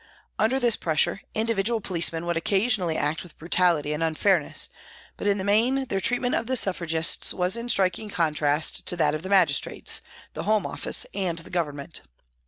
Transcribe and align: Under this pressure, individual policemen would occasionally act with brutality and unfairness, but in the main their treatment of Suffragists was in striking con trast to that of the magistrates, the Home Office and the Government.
Under 0.39 0.59
this 0.59 0.75
pressure, 0.77 1.21
individual 1.35 1.79
policemen 1.79 2.25
would 2.25 2.35
occasionally 2.35 2.97
act 2.97 3.21
with 3.21 3.37
brutality 3.37 3.93
and 3.93 4.01
unfairness, 4.01 4.69
but 5.15 5.27
in 5.27 5.37
the 5.37 5.43
main 5.43 5.85
their 5.89 5.99
treatment 5.99 6.33
of 6.33 6.49
Suffragists 6.57 7.35
was 7.35 7.55
in 7.55 7.69
striking 7.69 8.09
con 8.09 8.33
trast 8.33 8.87
to 8.87 8.97
that 8.97 9.13
of 9.13 9.21
the 9.21 9.29
magistrates, 9.29 10.01
the 10.33 10.41
Home 10.45 10.65
Office 10.65 11.05
and 11.13 11.37
the 11.37 11.51
Government. 11.51 12.01